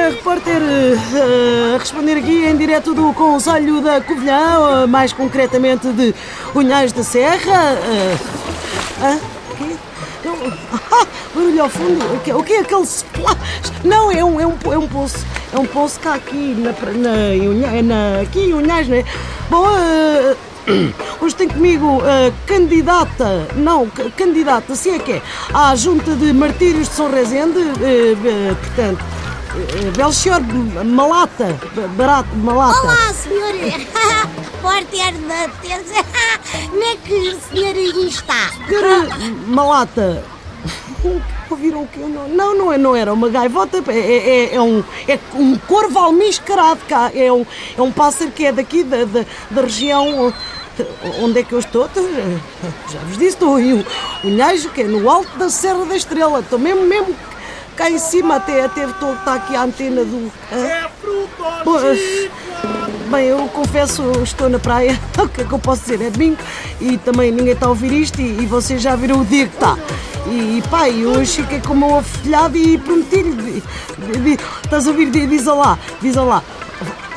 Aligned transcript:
Catarina, 0.00 0.08
repórter 0.08 0.62
uh, 0.62 1.74
a 1.74 1.78
responder 1.78 2.16
aqui 2.16 2.44
em 2.44 2.56
direto 2.56 2.94
do 2.94 3.12
Conselho 3.12 3.82
da 3.82 4.00
Covilhã, 4.00 4.84
uh, 4.84 4.88
mais 4.88 5.12
concretamente 5.12 5.88
de 5.92 6.14
Unhais 6.54 6.92
da 6.92 7.02
Serra. 7.04 7.76
Uh, 9.00 9.20
quê? 9.58 9.76
Não, 10.24 10.34
ah, 10.92 11.06
barulho 11.34 11.62
ao 11.62 11.68
fundo. 11.68 12.14
O 12.14 12.20
que, 12.20 12.32
o 12.32 12.42
que 12.42 12.52
é 12.54 12.60
aquele 12.60 12.82
splash? 12.82 13.36
Não, 13.84 14.10
é 14.10 14.24
um, 14.24 14.40
é, 14.40 14.46
um, 14.46 14.56
é 14.72 14.78
um 14.78 14.88
poço. 14.88 15.18
É 15.52 15.58
um 15.58 15.66
poço 15.66 16.00
cá 16.00 16.14
aqui, 16.14 16.54
na, 16.56 16.70
na, 16.70 17.34
Unha- 17.34 17.82
na, 17.82 18.20
aqui 18.22 18.40
em 18.40 18.54
Unhais, 18.54 18.88
não 18.88 18.96
é? 18.96 19.04
Bom, 19.50 19.66
Hoje 21.20 21.34
tem 21.34 21.48
comigo 21.48 22.00
a 22.02 22.30
candidata, 22.46 23.48
não, 23.56 23.88
candidata, 24.16 24.74
se 24.74 24.90
é 24.90 24.98
que 24.98 25.12
é, 25.12 25.22
à 25.52 25.74
Junta 25.74 26.14
de 26.14 26.32
Martírios 26.32 26.88
de 26.88 26.94
São 26.94 27.10
Rezende, 27.10 27.58
eh, 27.82 28.14
eh, 28.24 28.54
portanto, 28.54 29.04
eh, 29.56 29.90
Belchior 29.96 30.40
Malata, 30.84 31.58
B- 31.74 31.88
Barato 31.96 32.34
Malata. 32.36 32.78
Olá, 32.80 33.12
senhor 33.14 33.52
repórter 33.54 35.12
da 35.26 35.48
Terça. 35.60 36.04
Como 36.68 36.82
é 36.82 36.96
que 36.96 37.14
o 37.14 37.40
senhor 37.40 37.76
está? 38.06 38.50
Senhor 38.66 39.08
Malata, 39.48 40.24
ouviram 41.50 41.82
o 41.82 41.86
que 41.88 41.98
eu 42.00 42.08
não... 42.08 42.28
Não, 42.28 42.56
não, 42.56 42.72
é, 42.72 42.78
não 42.78 42.94
era 42.96 43.12
uma 43.12 43.28
gaivota, 43.28 43.82
é, 43.88 43.98
é, 43.98 44.54
é 44.54 44.60
um, 44.60 44.84
é 45.08 45.18
um 45.34 45.56
corvo 45.58 45.98
almiscarado 45.98 46.80
cá, 46.88 47.10
é 47.14 47.32
um, 47.32 47.44
é 47.76 47.82
um 47.82 47.90
pássaro 47.90 48.30
que 48.30 48.46
é 48.46 48.52
daqui, 48.52 48.84
da, 48.84 49.04
da, 49.04 49.24
da 49.50 49.62
região... 49.62 50.32
Onde 51.20 51.40
é 51.40 51.42
que 51.42 51.52
eu 51.52 51.58
estou? 51.58 51.90
Já 52.90 53.00
vos 53.00 53.18
disse, 53.18 53.34
estou 53.34 53.58
em 53.60 53.84
Unhajo, 54.24 54.70
que 54.70 54.80
é 54.80 54.84
no 54.84 55.10
alto 55.10 55.36
da 55.36 55.50
Serra 55.50 55.84
da 55.84 55.94
Estrela. 55.94 56.40
Estou 56.40 56.58
mesmo, 56.58 56.86
mesmo 56.86 57.14
cá 57.76 57.90
em 57.90 57.98
cima, 57.98 58.36
até, 58.36 58.64
até 58.64 58.84
estou, 58.84 59.12
está 59.14 59.34
aqui 59.34 59.56
a 59.56 59.62
antena 59.62 60.04
do... 60.04 60.30
É 60.52 60.88
Bom, 61.64 61.78
Bem, 63.10 63.26
eu 63.26 63.38
confesso, 63.48 64.02
estou 64.22 64.48
na 64.48 64.58
praia, 64.58 64.98
o 65.18 65.28
que 65.28 65.40
é 65.40 65.44
que 65.44 65.52
eu 65.52 65.58
posso 65.58 65.82
dizer? 65.82 66.00
É 66.02 66.10
domingo 66.10 66.36
e 66.80 66.96
também 66.98 67.32
ninguém 67.32 67.54
está 67.54 67.66
a 67.66 67.70
ouvir 67.70 67.92
isto 67.92 68.20
e, 68.20 68.42
e 68.42 68.46
vocês 68.46 68.80
já 68.80 68.94
viram 68.94 69.20
o 69.20 69.24
dia 69.24 69.46
que 69.48 69.54
está. 69.54 69.76
E, 70.26 70.58
e 70.58 70.62
pá, 70.70 70.88
eu 70.88 71.10
hoje 71.10 71.42
fiquei 71.42 71.60
com 71.60 71.72
o 71.72 71.76
meu 71.76 71.98
afilhado 71.98 72.56
e 72.56 72.78
prometi-lhe. 72.78 73.62
Estás 74.64 74.86
a 74.86 74.90
ouvir? 74.90 75.10
Di- 75.10 75.26
Diz 75.26 75.46
olá, 75.48 75.76
diz 76.00 76.16
olá. 76.16 76.42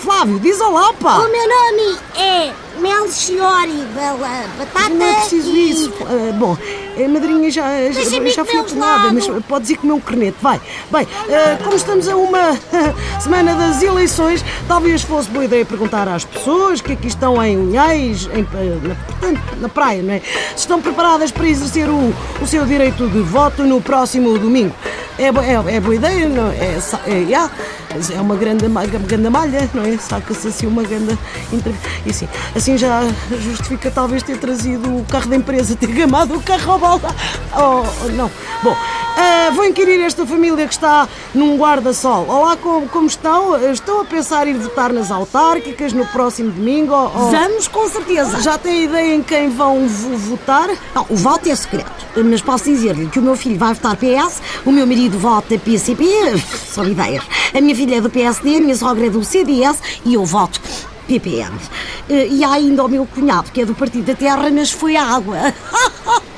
Flávio, 0.00 0.38
diz 0.38 0.60
olá, 0.60 0.92
pá! 0.94 1.18
O 1.18 1.28
meu 1.28 1.48
nome 1.48 1.98
é 2.16 2.52
Melchiori 2.80 3.84
Bela 3.94 4.44
Batata. 4.58 4.88
Não 4.90 5.04
é 5.06 5.14
preciso 5.14 5.50
e- 5.50 5.70
isso. 5.70 5.92
Ah, 6.02 6.32
bom, 6.38 6.56
a 6.96 7.08
madrinha 7.08 7.50
já, 7.50 7.90
já, 7.90 8.28
já 8.28 8.44
foi 8.44 8.60
apelada, 8.60 9.12
mas 9.12 9.26
podes 9.46 9.70
ir 9.70 9.76
comer 9.76 9.92
um 9.92 10.00
corneto, 10.00 10.38
vai. 10.40 10.60
Bem, 10.90 11.06
ah, 11.30 11.58
como 11.62 11.76
estamos 11.76 12.08
a 12.08 12.16
uma 12.16 12.58
semana 13.20 13.54
das 13.54 13.82
eleições, 13.82 14.44
talvez 14.66 15.02
fosse 15.02 15.28
boa 15.30 15.44
ideia 15.44 15.64
perguntar 15.64 16.08
às 16.08 16.24
pessoas 16.24 16.80
que 16.80 16.92
aqui 16.92 17.08
estão 17.08 17.42
em 17.44 17.56
Unhais, 17.56 18.28
em, 18.32 18.46
ah, 18.54 18.88
na, 18.88 18.94
portanto, 18.94 19.40
na 19.60 19.68
praia, 19.68 20.02
não 20.02 20.14
é? 20.14 20.20
Se 20.20 20.58
estão 20.62 20.80
preparadas 20.80 21.30
para 21.30 21.46
exercer 21.46 21.88
o, 21.88 22.14
o 22.40 22.46
seu 22.46 22.64
direito 22.64 23.08
de 23.08 23.20
voto 23.20 23.62
no 23.64 23.80
próximo 23.80 24.38
domingo. 24.38 24.74
É, 25.18 25.24
é, 25.26 25.76
é 25.76 25.80
boa 25.80 25.94
ideia, 25.94 26.28
não 26.30 26.50
é? 26.50 26.78
É, 27.06 27.26
já, 27.28 27.50
é 28.14 28.20
uma 28.20 28.36
grande, 28.36 28.66
ma- 28.68 28.86
grande 28.86 29.28
malha, 29.28 29.68
não 29.74 29.84
é? 29.84 29.98
Saca-se 29.98 30.48
assim 30.48 30.66
uma 30.66 30.82
grande 30.82 31.18
entrevista. 31.52 31.88
E 32.06 32.10
assim, 32.10 32.28
assim 32.56 32.78
já 32.78 33.02
justifica 33.38 33.90
talvez 33.90 34.22
ter 34.22 34.38
trazido 34.38 34.88
o 34.88 35.04
carro 35.04 35.28
da 35.28 35.36
empresa, 35.36 35.76
ter 35.76 35.88
gamado 35.88 36.34
o 36.34 36.42
carro 36.42 36.72
ao 36.72 36.78
balda. 36.78 37.08
Oh, 37.54 37.84
oh, 38.04 38.08
não. 38.12 38.30
Bom, 38.62 38.74
ah, 39.16 39.50
vou 39.54 39.64
inquirir 39.64 40.00
esta 40.00 40.26
família 40.26 40.66
que 40.66 40.72
está 40.72 41.08
num 41.34 41.56
guarda-sol. 41.56 42.26
Olá, 42.28 42.56
como, 42.56 42.88
como 42.88 43.06
estão? 43.06 43.56
Estão 43.72 44.00
a 44.00 44.04
pensar 44.04 44.46
em 44.48 44.54
votar 44.58 44.92
nas 44.92 45.10
autárquicas 45.10 45.92
no 45.92 46.06
próximo 46.06 46.50
domingo? 46.50 46.94
ou- 46.94 47.30
Vamos 47.30 47.68
com 47.68 47.88
certeza. 47.88 48.40
Já 48.40 48.56
têm 48.58 48.84
ideia 48.84 49.14
em 49.14 49.22
quem 49.22 49.50
vão 49.50 49.86
vo- 49.88 50.16
votar? 50.16 50.68
Não, 50.94 51.06
o 51.10 51.16
voto 51.16 51.48
é 51.48 51.54
secreto, 51.56 51.90
mas 52.24 52.40
posso 52.40 52.64
dizer-lhe 52.64 53.06
que 53.08 53.18
o 53.18 53.22
meu 53.22 53.36
filho 53.36 53.58
vai 53.58 53.74
votar 53.74 53.96
PS, 53.96 54.40
o 54.64 54.70
meu 54.72 54.86
marido 54.86 55.18
vota 55.18 55.58
PCP, 55.58 56.04
são 56.72 56.84
ideias. 56.86 57.24
A 57.54 57.60
minha 57.60 57.74
filha 57.74 57.96
é 57.96 58.00
do 58.00 58.10
PSD, 58.10 58.56
a 58.56 58.60
minha 58.60 58.76
sogra 58.76 59.06
é 59.06 59.10
do 59.10 59.22
CDS 59.24 59.78
e 60.04 60.14
eu 60.14 60.24
voto 60.24 60.60
PPM. 61.06 61.56
Eh, 62.08 62.28
E 62.30 62.44
há 62.44 62.52
ainda 62.52 62.84
o 62.84 62.88
meu 62.88 63.04
cunhado, 63.06 63.50
que 63.50 63.60
é 63.62 63.64
do 63.64 63.74
Partido 63.74 64.04
da 64.04 64.14
Terra, 64.14 64.48
mas 64.52 64.70
foi 64.70 64.96
à 64.96 65.04
água. 65.04 65.36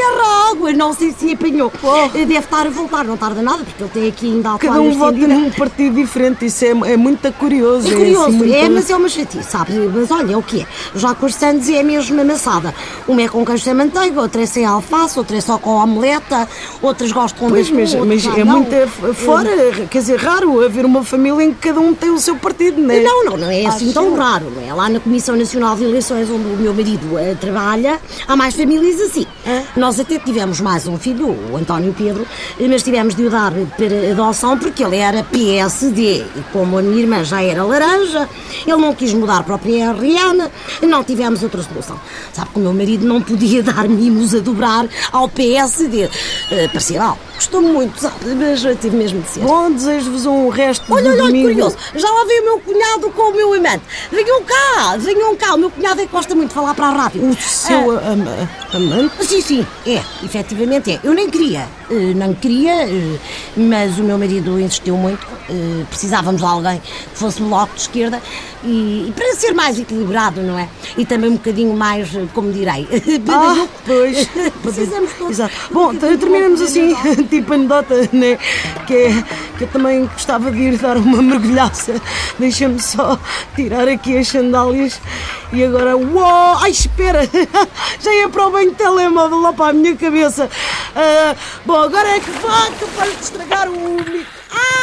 Terra 0.00 0.50
água, 0.50 0.72
não 0.72 0.94
sei 0.94 1.12
se 1.12 1.32
apanhou. 1.32 1.70
Eh, 2.14 2.24
Deve 2.24 2.34
estar 2.38 2.66
a 2.66 2.70
voltar, 2.70 3.04
não 3.04 3.16
tarda 3.18 3.42
nada, 3.42 3.62
porque 3.64 3.82
ele 3.82 3.90
tem 3.92 4.08
aqui 4.08 4.26
ainda 4.32 4.54
a 4.54 4.58
Cada 4.58 4.80
um 4.80 4.96
vota 4.96 5.18
num 5.18 5.50
partido 5.50 5.94
diferente, 5.96 6.46
isso 6.46 6.64
é, 6.64 6.68
é 6.92 6.96
muito 6.96 7.30
curioso. 7.34 7.86
É 7.90 7.94
curioso, 7.94 8.26
assim, 8.28 8.36
muito- 8.36 8.54
é, 8.54 8.68
mas 8.68 8.88
é 8.88 8.96
uma 8.96 9.08
chatice, 9.10 9.50
sabe? 9.50 9.72
Mas 9.94 10.10
olha, 10.10 10.32
é 10.32 10.36
o 10.36 10.42
que 10.42 10.62
é. 10.62 10.66
Já 10.94 11.14
com 11.14 11.26
os 11.26 11.34
Santos 11.34 11.68
é 11.68 11.82
mesmo 11.82 12.18
amassada. 12.20 12.74
Uma 13.06 13.22
é 13.22 13.28
com 13.28 13.44
queijo 13.44 13.62
sem 13.62 13.74
manteiga, 13.74 14.20
outra 14.22 14.42
é 14.42 14.46
sem 14.46 14.64
alface, 14.64 15.18
outra 15.18 15.36
é 15.36 15.40
só 15.40 15.58
com 15.58 15.70
omeleta, 15.76 16.48
outras 16.80 17.12
gostam 17.12 17.48
Pois, 17.50 17.66
de 17.66 17.74
mas, 17.74 17.94
atum, 17.94 18.06
mas 18.06 18.24
outras 18.24 18.40
é 18.40 18.44
não. 18.44 18.56
muito 18.60 18.74
f- 18.74 19.12
fora, 19.14 19.50
quer 19.90 19.98
dizer, 19.98 20.18
raro 20.18 20.64
haver 20.64 20.84
uma 20.86 21.04
família 21.04 21.44
em 21.44 21.52
que 21.52 21.68
cada 21.68 21.80
um 21.80 21.92
tem 21.94 22.10
o 22.10 22.18
seu 22.18 22.36
partido, 22.36 22.80
não 22.80 22.90
é? 22.94 23.00
Não, 23.00 23.24
não, 23.26 23.36
não 23.36 23.50
é 23.50 23.66
assim 23.66 23.86
Acho 23.86 23.94
tão 23.94 24.14
raro, 24.14 24.46
não 24.54 24.66
é? 24.66 24.72
Lá 24.72 24.88
na 24.88 24.98
Comissão 25.00 25.36
Nacional 25.36 25.76
de 25.76 25.84
Eleições, 25.84 26.28
onde 26.30 26.44
o 26.46 26.56
meu 26.56 26.72
marido 26.72 27.18
eh, 27.18 27.34
trabalha, 27.38 28.00
há 28.26 28.34
mais 28.36 28.54
famílias 28.54 28.98
assim. 29.00 29.26
Nós 29.76 29.89
até 29.98 30.18
tivemos 30.18 30.60
mais 30.60 30.86
um 30.86 30.98
filho, 30.98 31.36
o 31.50 31.56
António 31.56 31.94
Pedro, 31.96 32.26
eh, 32.58 32.68
mas 32.68 32.82
tivemos 32.82 33.14
de 33.14 33.24
o 33.24 33.30
dar 33.30 33.52
para 33.76 34.12
adoção 34.12 34.58
porque 34.58 34.84
ele 34.84 34.96
era 34.96 35.24
PSD. 35.24 36.18
E 36.36 36.44
como 36.52 36.78
a 36.78 36.82
minha 36.82 37.00
irmã 37.00 37.24
já 37.24 37.42
era 37.42 37.64
laranja, 37.64 38.28
ele 38.66 38.76
não 38.76 38.94
quis 38.94 39.12
mudar 39.12 39.42
para 39.42 39.56
o 39.56 39.58
PRN, 39.58 40.50
não 40.82 41.02
tivemos 41.02 41.42
outra 41.42 41.62
solução. 41.62 41.98
Sabe 42.32 42.50
que 42.50 42.58
o 42.58 42.62
meu 42.62 42.72
marido 42.72 43.06
não 43.06 43.20
podia 43.20 43.62
dar 43.64 43.88
mimos 43.88 44.34
a 44.34 44.38
dobrar 44.38 44.86
ao 45.10 45.28
PSD. 45.28 46.08
Eh, 46.50 46.68
parecia 46.68 47.00
mal. 47.00 47.18
Gostou 47.40 47.62
muito, 47.62 47.98
sabe? 47.98 48.34
Mas 48.34 48.62
eu 48.62 48.76
tive 48.76 48.94
mesmo 48.98 49.22
de 49.22 49.28
ser. 49.30 49.40
Bom, 49.40 49.70
desejo-vos 49.72 50.26
um 50.26 50.50
resto 50.50 50.84
Olha, 50.92 51.04
de 51.04 51.08
olha, 51.08 51.22
olha, 51.22 51.26
domingo. 51.32 51.48
curioso. 51.48 51.76
Já 51.94 52.10
lá 52.10 52.24
veio 52.26 52.42
o 52.42 52.44
meu 52.44 52.58
cunhado 52.60 53.10
com 53.12 53.22
o 53.30 53.34
meu 53.34 53.54
amante. 53.54 53.82
Venham 54.12 54.42
cá, 54.44 54.96
venham 54.98 55.34
cá. 55.36 55.54
O 55.54 55.58
meu 55.58 55.70
cunhado 55.70 56.02
é 56.02 56.06
que 56.06 56.12
gosta 56.12 56.34
muito 56.34 56.48
de 56.48 56.54
falar 56.54 56.74
para 56.74 56.88
a 56.88 56.90
rádio. 56.90 57.22
O 57.30 57.34
seu 57.34 57.92
ama- 57.98 58.48
amante? 58.74 59.24
Sim, 59.24 59.40
sim, 59.40 59.66
é, 59.86 60.02
efetivamente 60.22 60.92
é. 60.92 61.00
Eu 61.02 61.14
nem 61.14 61.30
queria, 61.30 61.66
eh, 61.90 62.12
não 62.14 62.34
queria, 62.34 62.82
eh, 62.86 63.18
mas 63.56 63.98
o 63.98 64.02
meu 64.02 64.18
marido 64.18 64.60
insistiu 64.60 64.98
muito. 64.98 65.26
Eh, 65.50 65.84
Precisávamos 65.88 66.40
de 66.40 66.46
alguém 66.46 66.80
que 66.80 67.18
fosse 67.18 67.42
bloco 67.42 67.74
de 67.74 67.80
esquerda 67.82 68.22
e, 68.64 69.06
e 69.08 69.12
para 69.14 69.34
ser 69.34 69.52
mais 69.52 69.78
equilibrado, 69.78 70.42
não 70.42 70.58
é? 70.58 70.68
E 70.96 71.04
também 71.04 71.30
um 71.30 71.34
bocadinho 71.34 71.76
mais, 71.76 72.14
eh, 72.14 72.26
como 72.32 72.52
direi, 72.52 72.86
Ah, 73.28 73.66
pois. 73.86 74.28
Precisamos 74.62 75.12
todos. 75.14 75.32
Exato. 75.32 75.54
Bom, 75.70 75.94
terminamos 75.94 76.60
assim, 76.60 76.94
tipo 77.30 77.52
anedota, 77.54 77.94
né? 78.12 78.38
Que, 78.86 78.94
é, 78.94 79.24
que 79.58 79.64
eu 79.64 79.68
também 79.68 80.06
gostava 80.06 80.50
de 80.50 80.58
ir 80.58 80.78
dar 80.78 80.96
uma 80.96 81.22
mergulhaça. 81.22 81.94
Deixa-me 82.38 82.80
só 82.80 83.18
tirar 83.56 83.88
aqui 83.88 84.16
as 84.16 84.28
sandálias 84.28 85.00
e 85.52 85.64
agora. 85.64 85.96
Uou! 85.96 86.56
Ai, 86.60 86.70
espera! 86.70 87.28
Já 88.00 88.12
ia 88.14 88.28
para 88.28 88.46
o 88.46 88.50
banho 88.50 88.70
de 88.70 88.76
telemóvel 88.76 89.40
lá 89.40 89.52
para 89.52 89.70
a 89.70 89.72
minha 89.72 89.96
cabeça. 89.96 90.48
Ah, 90.94 91.34
bom, 91.64 91.80
agora 91.80 92.08
é 92.08 92.20
que 92.20 92.30
vá, 92.30 92.66
que 92.78 92.86
para 92.86 93.08
estragar 93.08 93.68
o. 93.68 93.96
Ah! 94.52 94.79